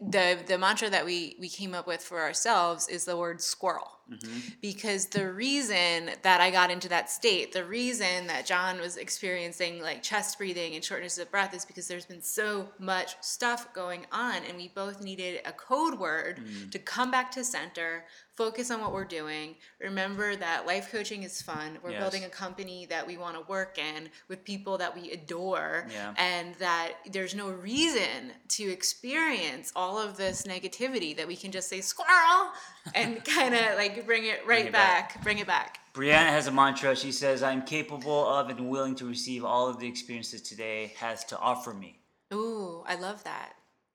the 0.00 0.38
the 0.46 0.58
mantra 0.58 0.90
that 0.90 1.06
we 1.06 1.36
we 1.40 1.48
came 1.48 1.72
up 1.72 1.86
with 1.86 2.02
for 2.02 2.20
ourselves 2.20 2.88
is 2.88 3.04
the 3.04 3.16
word 3.16 3.40
squirrel 3.40 3.93
mm-hmm. 4.10 4.38
because 4.60 5.06
the 5.06 5.32
reason 5.32 6.10
that 6.22 6.40
I 6.40 6.50
got 6.50 6.70
into 6.70 6.88
that 6.88 7.10
state, 7.10 7.52
the 7.52 7.64
reason 7.64 8.26
that 8.26 8.46
John 8.46 8.80
was 8.80 8.96
experiencing 8.96 9.82
like 9.82 10.02
chest 10.02 10.38
breathing 10.38 10.74
and 10.74 10.84
shortness 10.84 11.18
of 11.18 11.30
breath 11.30 11.54
is 11.54 11.64
because 11.64 11.88
there's 11.88 12.06
been 12.06 12.22
so 12.22 12.68
much 12.78 13.16
stuff 13.20 13.72
going 13.74 14.06
on 14.12 14.36
and 14.48 14.56
we 14.56 14.68
both 14.68 15.02
needed 15.02 15.40
a 15.44 15.52
code 15.52 15.98
word 15.98 16.40
mm. 16.40 16.70
to 16.70 16.78
come 16.78 17.10
back 17.10 17.30
to 17.32 17.44
center, 17.44 18.04
focus 18.34 18.70
on 18.70 18.80
what 18.80 18.92
we're 18.92 19.04
doing. 19.04 19.54
Remember 19.80 20.34
that 20.36 20.66
life 20.66 20.90
coaching 20.90 21.22
is 21.22 21.40
fun. 21.40 21.78
We're 21.82 21.92
yes. 21.92 22.00
building 22.00 22.24
a 22.24 22.28
company 22.28 22.86
that 22.86 23.06
we 23.06 23.16
want 23.16 23.36
to 23.36 23.42
work 23.48 23.78
in 23.78 24.08
with 24.28 24.44
people 24.44 24.76
that 24.78 24.94
we 24.94 25.12
adore, 25.12 25.86
yeah. 25.90 26.14
and 26.16 26.54
that 26.56 26.94
there's 27.12 27.34
no 27.34 27.50
reason 27.50 28.32
to 28.48 28.64
experience 28.64 29.72
all 29.76 29.98
of 29.98 30.16
this 30.16 30.42
negativity 30.44 31.16
that 31.16 31.26
we 31.26 31.36
can 31.36 31.52
just 31.52 31.68
say 31.68 31.80
squirrel 31.80 32.50
and 32.94 33.24
kind 33.36 33.54
of 33.54 33.76
like 33.76 33.93
bring 34.02 34.24
it 34.24 34.38
right 34.38 34.46
bring 34.46 34.66
it 34.66 34.72
back, 34.72 35.14
back, 35.14 35.22
bring 35.22 35.38
it 35.38 35.46
back. 35.46 35.78
Brianna 35.94 36.28
has 36.28 36.46
a 36.46 36.52
mantra. 36.52 36.96
She 36.96 37.12
says, 37.12 37.42
"I'm 37.42 37.62
capable 37.62 38.26
of 38.26 38.50
and 38.50 38.68
willing 38.68 38.94
to 38.96 39.06
receive 39.06 39.44
all 39.44 39.68
of 39.68 39.78
the 39.78 39.88
experiences 39.88 40.42
today 40.42 40.94
has 40.98 41.24
to 41.26 41.38
offer 41.38 41.72
me." 41.72 42.00
Ooh, 42.32 42.82
I 42.86 42.96
love 42.96 43.22
that. 43.24 43.54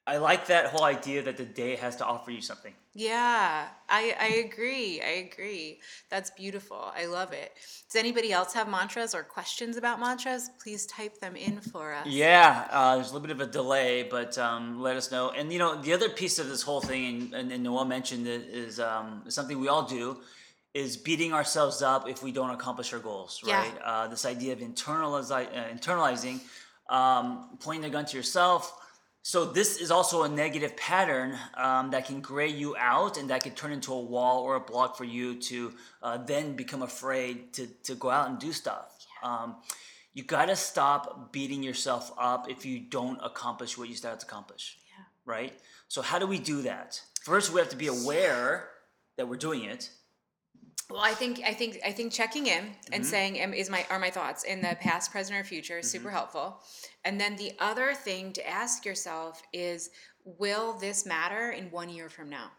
I 0.10 0.18
like 0.18 0.48
that 0.48 0.66
whole 0.66 0.86
idea 0.86 1.22
that 1.22 1.38
the 1.38 1.46
day 1.46 1.76
has 1.76 1.96
to 1.98 2.06
offer 2.06 2.32
you 2.32 2.42
something. 2.42 2.74
Yeah, 2.96 3.68
I, 3.88 4.16
I 4.20 4.28
agree. 4.48 5.00
I 5.02 5.30
agree. 5.30 5.82
That's 6.10 6.32
beautiful. 6.32 6.92
I 6.96 7.06
love 7.06 7.32
it. 7.32 7.52
Does 7.86 7.96
anybody 7.96 8.32
else 8.32 8.52
have 8.54 8.68
mantras 8.68 9.14
or 9.14 9.22
questions 9.22 9.78
about 9.78 10.00
mantras? 10.00 10.50
Please 10.64 10.88
type 10.88 11.20
them 11.20 11.36
in 11.36 11.62
for 11.62 11.94
us. 11.94 12.08
Yeah, 12.08 12.68
uh, 12.72 12.96
there's 12.96 13.12
a 13.12 13.14
little 13.14 13.28
bit 13.28 13.36
of 13.40 13.40
a 13.40 13.52
delay, 13.52 14.02
but 14.02 14.36
um, 14.40 14.82
let 14.82 14.98
us 14.98 15.12
know. 15.12 15.30
And 15.30 15.54
you 15.54 15.60
know, 15.60 15.80
the 15.80 15.94
other 15.94 16.10
piece 16.10 16.40
of 16.40 16.50
this 16.50 16.64
whole 16.64 16.82
thing, 16.82 17.06
and, 17.06 17.34
and, 17.36 17.52
and 17.52 17.64
Noelle 17.64 17.86
mentioned 17.86 18.26
it, 18.26 18.50
is 18.52 18.80
um, 18.80 19.22
something 19.28 19.60
we 19.60 19.68
all 19.68 19.84
do, 19.84 20.18
is 20.74 20.98
beating 20.98 21.34
ourselves 21.34 21.84
up 21.84 22.10
if 22.10 22.24
we 22.24 22.32
don't 22.32 22.50
accomplish 22.50 22.94
our 22.94 23.00
goals. 23.00 23.42
Right? 23.46 23.72
Yeah. 23.76 23.86
Uh, 23.86 24.08
this 24.08 24.26
idea 24.26 24.54
of 24.54 24.60
internalize, 24.60 25.30
uh, 25.30 25.72
internalizing, 25.72 26.40
um, 26.90 27.60
pointing 27.60 27.84
the 27.84 27.92
gun 27.92 28.06
to 28.06 28.18
yourself 28.18 28.74
so 29.22 29.46
this 29.46 29.78
is 29.78 29.92
also 29.92 30.24
a 30.24 30.30
negative 30.30 30.78
pattern 30.78 31.38
um, 31.56 31.92
that 31.92 32.06
can 32.06 32.22
gray 32.22 32.48
you 32.48 32.76
out 32.78 33.18
and 33.18 33.30
that 33.30 33.44
can 33.44 33.54
turn 33.54 33.72
into 33.72 33.94
a 33.94 34.00
wall 34.00 34.42
or 34.42 34.56
a 34.56 34.60
block 34.60 34.98
for 34.98 35.04
you 35.04 35.36
to 35.36 35.74
uh, 36.02 36.18
then 36.18 36.56
become 36.56 36.82
afraid 36.82 37.54
to, 37.54 37.68
to 37.84 37.96
go 37.96 38.10
out 38.10 38.30
and 38.30 38.40
do 38.40 38.52
stuff. 38.54 39.06
Yeah. 39.22 39.30
Um, 39.30 39.56
you 40.14 40.24
got 40.24 40.46
to 40.46 40.56
stop 40.56 41.32
beating 41.32 41.62
yourself 41.62 42.12
up 42.18 42.50
if 42.50 42.66
you 42.66 42.80
don't 42.80 43.20
accomplish 43.24 43.78
what 43.78 43.90
you 43.90 43.96
started 43.96 44.22
to 44.22 44.26
accomplish. 44.26 44.78
Yeah. 44.88 45.04
Right? 45.26 45.54
So 45.88 46.02
how 46.02 46.18
do 46.18 46.26
we 46.26 46.40
do 46.40 46.62
that? 46.64 47.02
First, 47.22 47.52
we 47.52 47.60
have 47.60 47.70
to 47.70 47.78
be 47.78 47.88
aware 47.88 48.70
that 49.18 49.28
we're 49.28 49.36
doing 49.36 49.64
it. 49.64 49.92
Well, 50.90 51.02
I 51.02 51.14
think 51.14 51.42
I 51.46 51.54
think 51.54 51.80
I 51.86 51.92
think 51.92 52.12
checking 52.12 52.48
in 52.48 52.64
mm-hmm. 52.64 52.94
and 52.94 53.06
saying 53.06 53.36
is 53.36 53.70
my 53.70 53.86
are 53.90 54.00
my 54.00 54.10
thoughts 54.10 54.44
in 54.44 54.62
the 54.62 54.76
past, 54.82 55.12
present, 55.12 55.40
or 55.40 55.44
future 55.44 55.78
is 55.78 55.86
mm-hmm. 55.86 55.98
super 56.00 56.10
helpful. 56.10 56.62
And 57.06 57.22
then 57.22 57.36
the 57.36 57.54
other 57.60 57.94
thing 57.94 58.34
to 58.34 58.48
ask 58.48 58.86
yourself 58.86 59.42
is, 59.54 59.92
will 60.26 60.74
this 60.74 61.06
matter 61.06 61.52
in 61.52 61.70
one 61.72 61.90
year 61.90 62.10
from 62.10 62.30
now? 62.30 62.52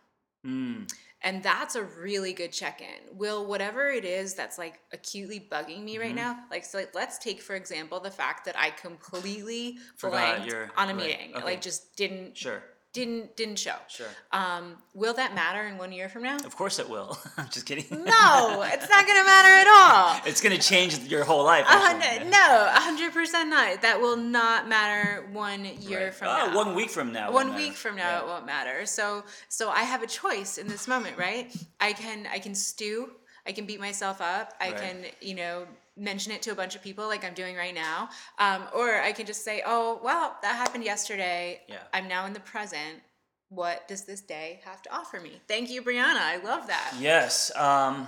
Mm. 0.47 0.91
And 1.23 1.43
that's 1.43 1.75
a 1.75 1.83
really 1.83 2.33
good 2.33 2.51
check 2.51 2.81
in. 2.81 3.19
Will 3.19 3.45
whatever 3.45 3.89
it 3.89 4.07
is 4.07 4.33
that's 4.33 4.57
like 4.57 4.81
acutely 4.93 5.47
bugging 5.53 5.83
me 5.83 5.95
mm-hmm. 5.95 6.03
right 6.03 6.15
now, 6.15 6.39
like, 6.51 6.65
so 6.65 6.79
like, 6.79 6.95
let's 6.95 7.19
take, 7.19 7.43
for 7.43 7.57
example, 7.57 8.01
the 8.01 8.11
fact 8.11 8.47
that 8.47 8.59
I 8.59 8.71
completely 8.71 9.77
Forgot 9.97 10.47
blanked 10.47 10.55
on 10.79 10.89
a 10.89 10.95
right. 10.95 10.97
meeting, 10.97 11.33
okay. 11.35 11.45
like 11.45 11.61
just 11.61 11.95
didn't 11.97 12.39
sure 12.39 12.63
didn't 12.93 13.37
didn't 13.37 13.59
show. 13.59 13.77
Sure. 13.89 14.07
Um, 14.33 14.77
will 14.95 15.15
that 15.15 15.35
matter 15.35 15.63
in 15.69 15.79
one 15.79 15.93
year 15.93 16.09
from 16.09 16.25
now? 16.25 16.37
Of 16.39 16.57
course 16.57 16.79
it 16.79 16.89
will. 16.89 17.17
I'm 17.37 17.49
just 17.49 17.67
kidding. 17.67 17.85
No, 17.91 18.63
it's 18.67 18.89
not 18.89 19.07
going 19.07 19.19
to 19.19 19.25
matter 19.25 19.49
at 19.49 19.67
all. 19.69 20.21
It's 20.31 20.41
going 20.41 20.57
to 20.57 20.63
change 20.63 20.99
your 21.09 21.25
whole 21.25 21.45
life. 21.45 21.67
No, 21.69 22.69
hundred 22.73 23.13
percent 23.13 23.49
not. 23.49 23.83
That 23.83 24.01
will 24.01 24.17
not 24.17 24.69
matter 24.69 25.27
one 25.33 25.65
year 25.65 26.05
right. 26.05 26.15
from 26.15 26.29
oh, 26.29 26.47
now. 26.47 26.57
One 26.57 26.75
week 26.75 26.91
from 26.91 27.13
now. 27.13 27.33
One 27.33 27.55
week 27.55 27.75
from 27.75 27.97
now, 27.97 28.11
yeah. 28.11 28.21
it 28.21 28.27
won't 28.27 28.47
matter. 28.47 28.87
So, 28.87 29.25
so 29.49 29.71
I 29.71 29.83
have 29.83 30.03
a 30.03 30.07
choice 30.07 30.59
in 30.59 30.69
this 30.69 30.87
moment, 30.87 31.17
right? 31.17 31.55
I 31.81 31.93
can 31.93 32.27
I 32.33 32.39
can 32.39 32.55
stew. 32.55 33.11
I 33.51 33.53
can 33.53 33.67
beat 33.67 33.81
myself 33.81 34.21
up. 34.21 34.55
I 34.61 34.71
right. 34.71 34.81
can, 34.81 34.97
you 35.21 35.35
know, 35.35 35.67
mention 35.97 36.31
it 36.31 36.41
to 36.43 36.53
a 36.53 36.55
bunch 36.55 36.77
of 36.77 36.83
people 36.83 37.09
like 37.09 37.25
I'm 37.25 37.35
doing 37.35 37.57
right 37.57 37.75
now. 37.75 38.09
Um, 38.39 38.63
or 38.73 39.01
I 39.01 39.11
can 39.11 39.27
just 39.27 39.45
say, 39.45 39.61
oh, 39.67 39.99
well, 40.05 40.37
that 40.43 40.55
happened 40.55 40.85
yesterday. 40.85 41.61
Yeah. 41.69 41.79
I'm 41.93 42.07
now 42.07 42.27
in 42.27 42.33
the 42.33 42.39
present. 42.39 43.01
What 43.49 43.89
does 43.89 44.05
this 44.05 44.21
day 44.21 44.61
have 44.65 44.83
to 44.83 44.95
offer 44.95 45.19
me? 45.19 45.41
Thank 45.49 45.69
you, 45.69 45.83
Brianna. 45.83 46.21
I 46.21 46.37
love 46.37 46.69
that. 46.69 46.95
Yes. 47.01 47.51
Um, 47.57 48.07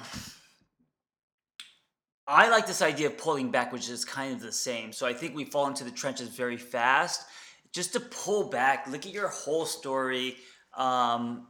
I 2.28 2.48
like 2.48 2.68
this 2.68 2.80
idea 2.80 3.08
of 3.08 3.18
pulling 3.18 3.50
back, 3.50 3.72
which 3.72 3.90
is 3.90 4.04
kind 4.04 4.32
of 4.32 4.40
the 4.40 4.52
same. 4.52 4.92
So 4.92 5.08
I 5.08 5.12
think 5.12 5.34
we 5.34 5.44
fall 5.44 5.66
into 5.66 5.82
the 5.82 5.90
trenches 5.90 6.28
very 6.28 6.56
fast. 6.56 7.26
Just 7.72 7.94
to 7.94 8.00
pull 8.00 8.48
back, 8.48 8.86
look 8.86 9.06
at 9.06 9.12
your 9.12 9.26
whole 9.26 9.66
story. 9.66 10.36
Um, 10.76 11.48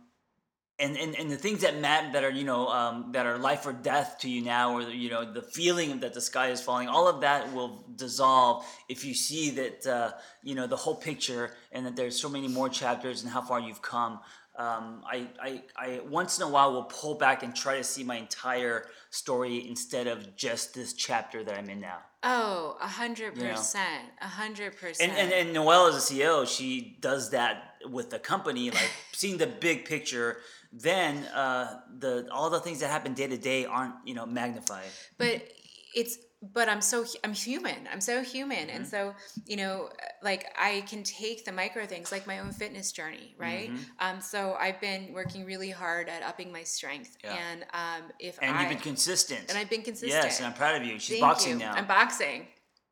and, 0.83 0.97
and, 0.97 1.15
and 1.15 1.31
the 1.31 1.37
things 1.37 1.61
that 1.61 1.79
matter 1.79 2.13
that 2.13 2.25
are 2.25 2.31
you 2.31 2.45
know 2.45 2.69
um, 2.69 3.13
that 3.13 3.25
are 3.25 3.39
life 3.39 3.65
or 3.67 3.73
death 3.73 4.19
to 4.21 4.29
you 4.29 4.43
now 4.43 4.77
or 4.77 4.83
you 4.83 5.09
know 5.09 5.31
the 5.33 5.43
feeling 5.43 6.01
that 6.01 6.13
the 6.13 6.21
sky 6.21 6.49
is 6.49 6.61
falling 6.61 6.89
all 6.89 7.09
of 7.09 7.21
that 7.21 7.53
will 7.55 7.85
dissolve 7.97 8.67
if 8.89 9.05
you 9.05 9.15
see 9.15 9.51
that 9.51 9.87
uh, 9.87 10.11
you 10.43 10.55
know 10.55 10.67
the 10.67 10.77
whole 10.77 10.97
picture 10.97 11.53
and 11.71 11.87
that 11.87 11.97
there's 11.97 12.21
so 12.21 12.29
many 12.29 12.49
more 12.49 12.69
chapters 12.69 13.23
and 13.23 13.31
how 13.33 13.41
far 13.41 13.61
you've 13.61 13.83
come 13.83 14.19
um, 14.55 15.03
I, 15.07 15.29
I, 15.41 15.63
I 15.77 16.01
once 16.11 16.39
in 16.39 16.45
a 16.45 16.49
while 16.49 16.73
will 16.73 16.85
pull 16.85 17.15
back 17.15 17.43
and 17.43 17.57
try 17.57 17.79
to 17.79 17.85
see 17.85 18.05
my 18.05 18.17
entire 18.17 18.85
story 19.09 19.67
instead 19.67 20.07
of 20.07 20.37
just 20.37 20.75
this 20.75 20.93
chapter 20.93 21.43
that 21.43 21.57
I'm 21.57 21.71
in 21.71 21.81
now. 21.81 22.01
Oh, 22.23 22.77
a 22.81 22.87
hundred 22.87 23.35
percent, 23.35 24.05
a 24.21 24.29
hundred 24.29 24.77
percent. 24.77 25.11
And 25.11 25.19
and 25.19 25.33
and 25.33 25.55
Noelle 25.55 25.87
as 25.87 26.11
a 26.11 26.15
CEO, 26.15 26.47
she 26.47 26.99
does 27.01 27.31
that 27.31 27.77
with 27.91 28.11
the 28.11 28.19
company, 28.19 28.71
like 28.71 28.91
seeing 29.13 29.39
the 29.39 29.47
big 29.47 29.87
picture 29.87 30.37
then 30.73 31.25
uh, 31.35 31.81
the 31.99 32.27
all 32.33 32.51
the 32.51 32.61
things 32.61 32.81
that 32.81 32.91
happen 32.91 33.15
day 33.15 33.27
to 33.27 33.37
day 33.37 33.65
aren't 33.65 33.95
you 34.05 34.15
know 34.15 34.27
magnified. 34.27 34.89
But 35.19 35.43
it's 35.95 36.19
but 36.43 36.69
I'm 36.69 36.81
so 36.81 37.05
I'm 37.23 37.35
human. 37.35 37.89
I'm 37.91 38.01
so 38.01 38.23
human, 38.23 38.67
mm-hmm. 38.67 38.77
and 38.77 38.87
so 38.87 39.15
you 39.47 39.57
know, 39.57 39.91
like 40.23 40.47
I 40.59 40.83
can 40.89 41.05
take 41.05 41.45
the 41.45 41.53
micro 41.53 41.87
things, 41.87 42.11
like 42.11 42.27
my 42.27 42.41
own 42.41 42.51
fitness 42.51 42.91
journey, 42.91 43.35
right? 43.39 43.71
Mm-hmm. 43.71 43.83
Um, 44.17 44.21
so 44.21 44.57
I've 44.59 44.81
been 44.81 45.13
working 45.13 45.45
really 45.45 45.71
hard 45.71 46.09
at 46.09 46.23
upping 46.23 46.51
my 46.51 46.65
strength, 46.65 47.17
yeah. 47.23 47.37
and 47.51 47.63
um, 47.73 48.11
if 48.19 48.39
and 48.43 48.57
I, 48.57 48.61
you've 48.61 48.71
been 48.71 48.79
consistent, 48.79 49.51
and 49.51 49.59
I've 49.59 49.71
been 49.71 49.83
consistent. 49.83 50.25
Yes, 50.25 50.39
and 50.39 50.47
I'm 50.47 50.55
proud 50.55 50.81
of 50.81 50.87
you. 50.87 50.99
She's 50.99 51.11
Thank 51.11 51.23
boxing 51.23 51.53
you. 51.53 51.59
now. 51.59 51.73
I'm 51.75 51.87
boxing. 51.87 52.49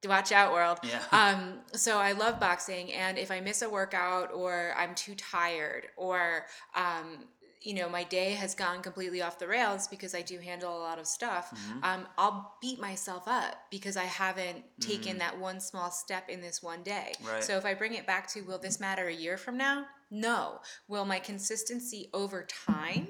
Watch 0.06 0.32
out, 0.32 0.52
world. 0.52 0.78
Yeah. 0.82 1.00
Um, 1.12 1.58
so 1.74 1.98
I 1.98 2.12
love 2.12 2.38
boxing, 2.38 2.92
and 2.92 3.18
if 3.18 3.30
I 3.30 3.40
miss 3.40 3.62
a 3.62 3.68
workout 3.68 4.32
or 4.32 4.72
I'm 4.76 4.94
too 4.94 5.14
tired 5.16 5.88
or 5.96 6.46
um, 6.74 7.24
you 7.62 7.74
know 7.74 7.88
my 7.88 8.04
day 8.04 8.32
has 8.32 8.54
gone 8.54 8.80
completely 8.82 9.20
off 9.22 9.38
the 9.38 9.46
rails 9.46 9.86
because 9.88 10.14
i 10.14 10.22
do 10.22 10.38
handle 10.38 10.76
a 10.76 10.80
lot 10.80 10.98
of 10.98 11.06
stuff 11.06 11.50
mm-hmm. 11.50 11.84
um, 11.84 12.06
i'll 12.18 12.56
beat 12.60 12.80
myself 12.80 13.24
up 13.26 13.56
because 13.70 13.96
i 13.96 14.04
haven't 14.04 14.64
taken 14.80 15.12
mm-hmm. 15.12 15.18
that 15.18 15.38
one 15.38 15.60
small 15.60 15.90
step 15.90 16.28
in 16.28 16.40
this 16.40 16.62
one 16.62 16.82
day 16.82 17.12
right. 17.24 17.44
so 17.44 17.56
if 17.56 17.64
i 17.64 17.74
bring 17.74 17.94
it 17.94 18.06
back 18.06 18.26
to 18.26 18.42
will 18.42 18.58
this 18.58 18.80
matter 18.80 19.08
a 19.08 19.14
year 19.14 19.36
from 19.36 19.56
now 19.56 19.84
no 20.10 20.58
will 20.88 21.04
my 21.04 21.18
consistency 21.18 22.08
over 22.14 22.46
time 22.66 23.08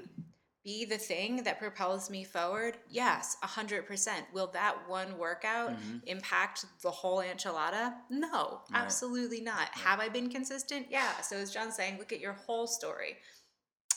be 0.62 0.84
the 0.84 0.98
thing 0.98 1.42
that 1.44 1.58
propels 1.58 2.10
me 2.10 2.22
forward 2.22 2.76
yes 2.90 3.36
100% 3.42 4.10
will 4.34 4.48
that 4.48 4.76
one 4.88 5.16
workout 5.16 5.70
mm-hmm. 5.70 5.96
impact 6.06 6.66
the 6.82 6.90
whole 6.90 7.22
enchilada 7.22 7.94
no 8.10 8.60
right. 8.70 8.82
absolutely 8.82 9.40
not 9.40 9.58
right. 9.58 9.68
have 9.74 10.00
i 10.00 10.08
been 10.08 10.28
consistent 10.28 10.86
yeah 10.90 11.18
so 11.22 11.36
as 11.36 11.50
john's 11.50 11.76
saying 11.76 11.96
look 11.98 12.12
at 12.12 12.20
your 12.20 12.34
whole 12.34 12.66
story 12.66 13.16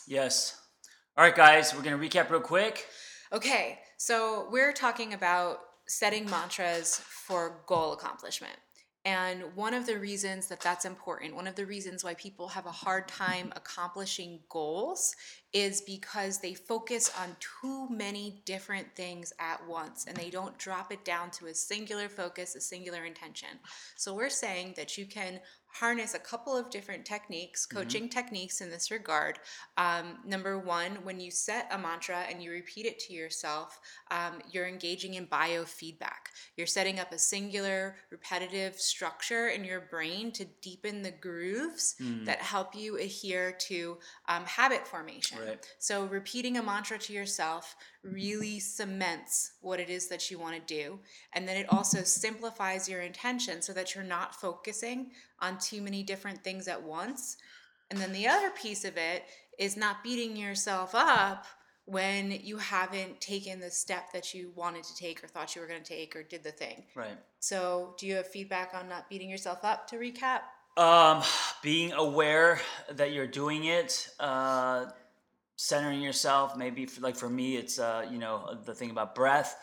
Yes. 0.08 0.60
All 1.18 1.24
right, 1.24 1.36
guys, 1.36 1.74
we're 1.74 1.84
going 1.84 2.00
to 2.00 2.08
recap 2.10 2.30
real 2.30 2.42
quick. 2.42 2.88
Okay, 3.32 3.80
so 3.98 4.48
we're 4.52 4.74
talking 4.74 5.14
about 5.14 5.60
setting 5.88 6.30
mantras 6.30 6.98
for 6.98 7.62
goal 7.68 7.94
accomplishment. 7.94 8.58
And 9.06 9.44
one 9.56 9.74
of 9.74 9.86
the 9.86 10.00
reasons 10.00 10.48
that 10.48 10.62
that's 10.62 10.86
important, 10.86 11.36
one 11.36 11.46
of 11.46 11.56
the 11.56 11.66
reasons 11.66 12.06
why 12.06 12.14
people 12.14 12.48
have 12.48 12.66
a 12.66 12.72
hard 12.72 13.10
time 13.10 13.52
accomplishing 13.54 14.40
goals 14.48 15.14
is 15.52 15.82
because 15.82 16.40
they 16.40 16.54
focus 16.54 17.12
on 17.20 17.36
too 17.62 17.90
many 17.90 18.42
different 18.46 18.96
things 18.96 19.34
at 19.40 19.60
once 19.68 20.06
and 20.08 20.16
they 20.16 20.30
don't 20.30 20.58
drop 20.58 20.90
it 20.90 21.04
down 21.04 21.32
to 21.32 21.48
a 21.48 21.54
singular 21.54 22.08
focus, 22.08 22.56
a 22.56 22.62
singular 22.62 23.04
intention. 23.04 23.50
So 23.98 24.16
we're 24.16 24.30
saying 24.30 24.76
that 24.78 24.98
you 24.98 25.06
can 25.06 25.42
harness 25.74 26.14
a 26.14 26.20
couple 26.20 26.56
of 26.56 26.70
different 26.70 27.04
techniques, 27.04 27.66
coaching 27.66 28.08
techniques 28.08 28.62
in 28.62 28.70
this 28.70 28.92
regard. 28.92 29.40
Um, 29.78 30.20
number 30.24 30.60
one, 30.60 30.92
when 31.04 31.20
you 31.20 31.32
set 31.32 31.68
a 31.72 31.78
mantra 31.78 32.26
and 32.30 32.44
you 32.44 32.52
repeat 32.52 32.86
it 32.86 33.00
to 33.00 33.14
yourself, 33.14 33.80
um, 34.12 34.34
you're 34.52 34.68
engaging 34.68 35.16
in 35.16 35.26
biofeedback. 35.26 36.30
You're 36.58 36.68
setting 36.68 37.00
up 37.00 37.12
a 37.12 37.18
singular, 37.18 37.96
repetitive 38.12 38.76
structure 38.76 39.48
in 39.48 39.64
your 39.64 39.82
brain 39.82 40.32
to 40.34 40.46
deepen 40.62 41.02
the 41.02 41.12
grooves 41.12 41.96
that 42.26 42.40
help 42.40 42.76
you 42.76 42.98
adhere 42.98 43.52
to 43.62 43.98
um, 44.28 44.46
habit 44.46 44.88
formation. 44.88 45.40
Right. 45.40 45.68
So, 45.80 46.06
repeating 46.06 46.58
a 46.58 46.64
mantra 46.64 47.00
to 47.00 47.14
yourself 47.14 47.76
really 48.04 48.60
cements 48.60 49.54
what 49.62 49.80
it 49.80 49.90
is 49.90 50.08
that 50.08 50.30
you 50.30 50.38
want 50.38 50.56
to 50.56 50.74
do. 50.74 51.00
And 51.34 51.48
then 51.48 51.58
it 51.58 51.68
also 51.70 52.04
simplifies 52.04 52.90
your 52.90 53.02
intention 53.02 53.62
so 53.62 53.72
that 53.74 53.96
you're 53.96 54.04
not 54.04 54.36
focusing 54.36 55.12
on 55.44 55.60
too 55.60 55.82
many 55.82 56.02
different 56.02 56.44
things 56.44 56.68
at 56.68 56.82
once. 56.82 57.38
And 57.92 58.00
then 58.00 58.14
the 58.14 58.28
other 58.28 58.50
piece 58.50 58.86
of 58.86 58.98
it 58.98 59.24
is 59.60 59.78
not 59.78 60.04
beating 60.04 60.36
yourself 60.36 60.96
up 60.96 61.46
when 61.86 62.32
you 62.32 62.58
haven't 62.58 63.20
taken 63.20 63.60
the 63.60 63.70
step 63.70 64.12
that 64.14 64.34
you 64.34 64.52
wanted 64.56 64.84
to 64.86 64.96
take 64.96 65.22
or 65.24 65.28
thought 65.28 65.54
you 65.54 65.62
were 65.62 65.68
going 65.68 65.84
to 65.84 65.94
take 65.94 66.16
or 66.16 66.24
did 66.24 66.44
the 66.44 66.52
thing. 66.52 66.86
Right. 66.96 67.18
So, 67.40 67.94
do 68.00 68.08
you 68.08 68.16
have 68.16 68.28
feedback 68.28 68.74
on 68.74 68.88
not 68.88 69.10
beating 69.10 69.30
yourself 69.30 69.60
up 69.64 69.88
to 69.90 69.98
recap? 69.98 70.42
Um, 70.78 71.22
being 71.62 71.92
aware 71.92 72.60
that 72.90 73.12
you're 73.12 73.28
doing 73.28 73.66
it, 73.66 74.10
uh, 74.20 74.86
centering 75.58 76.02
yourself. 76.02 76.56
Maybe 76.56 76.86
for, 76.86 77.02
like 77.02 77.16
for 77.16 77.30
me, 77.30 77.58
it's 77.58 77.78
uh, 77.80 78.06
you 78.10 78.18
know 78.18 78.58
the 78.66 78.74
thing 78.74 78.90
about 78.90 79.14
breath, 79.14 79.56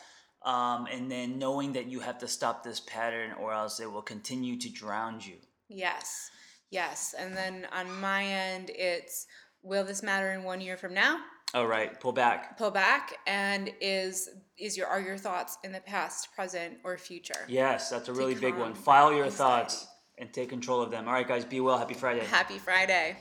um, 0.42 0.86
and 0.92 1.10
then 1.10 1.38
knowing 1.38 1.72
that 1.72 1.86
you 1.86 2.00
have 2.00 2.18
to 2.18 2.28
stop 2.28 2.62
this 2.62 2.80
pattern, 2.80 3.32
or 3.40 3.52
else 3.52 3.80
it 3.80 3.90
will 3.90 4.02
continue 4.02 4.56
to 4.58 4.68
drown 4.68 5.20
you. 5.20 5.36
Yes. 5.70 6.30
Yes. 6.70 7.14
And 7.18 7.34
then 7.34 7.66
on 7.72 8.00
my 8.00 8.24
end, 8.24 8.70
it's 8.74 9.26
will 9.62 9.84
this 9.84 10.02
matter 10.02 10.32
in 10.32 10.42
one 10.42 10.60
year 10.60 10.76
from 10.76 10.92
now? 10.92 11.18
All 11.52 11.66
right, 11.66 11.98
pull 11.98 12.12
back. 12.12 12.56
Pull 12.56 12.70
back 12.70 13.16
and 13.26 13.72
is 13.80 14.28
is 14.56 14.76
your 14.76 14.86
are 14.86 15.00
your 15.00 15.16
thoughts 15.16 15.58
in 15.64 15.72
the 15.72 15.80
past, 15.80 16.28
present, 16.34 16.78
or 16.84 16.96
future? 16.96 17.46
Yes, 17.48 17.90
that's 17.90 18.08
a 18.08 18.12
really 18.12 18.36
big 18.36 18.56
one. 18.56 18.74
File 18.74 19.12
your 19.12 19.24
anxiety. 19.24 19.36
thoughts 19.36 19.86
and 20.18 20.32
take 20.32 20.48
control 20.48 20.80
of 20.80 20.90
them. 20.90 21.08
All 21.08 21.14
right, 21.14 21.26
guys, 21.26 21.44
be 21.44 21.60
well. 21.60 21.78
Happy 21.78 21.94
Friday. 21.94 22.24
Happy 22.24 22.58
Friday. 22.58 23.16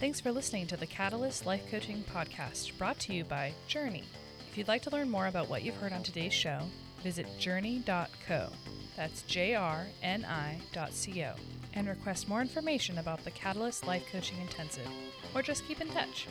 Thanks 0.00 0.20
for 0.20 0.32
listening 0.32 0.66
to 0.68 0.76
the 0.76 0.86
Catalyst 0.86 1.44
Life 1.44 1.62
Coaching 1.70 2.04
Podcast, 2.12 2.76
brought 2.78 2.98
to 3.00 3.12
you 3.12 3.24
by 3.24 3.52
Journey. 3.66 4.04
If 4.50 4.56
you'd 4.56 4.68
like 4.68 4.82
to 4.82 4.90
learn 4.90 5.10
more 5.10 5.26
about 5.26 5.48
what 5.48 5.62
you've 5.62 5.76
heard 5.76 5.92
on 5.92 6.02
today's 6.02 6.32
show, 6.32 6.60
visit 7.02 7.26
journey.co. 7.38 8.48
That's 8.98 9.22
J 9.22 9.54
R 9.54 9.86
N 10.02 10.24
I 10.24 10.58
dot 10.72 10.92
C 10.92 11.22
O. 11.22 11.32
And 11.74 11.86
request 11.86 12.28
more 12.28 12.40
information 12.40 12.98
about 12.98 13.22
the 13.22 13.30
Catalyst 13.30 13.86
Life 13.86 14.02
Coaching 14.10 14.40
Intensive, 14.40 14.88
or 15.36 15.42
just 15.42 15.68
keep 15.68 15.80
in 15.80 15.86
touch. 15.90 16.26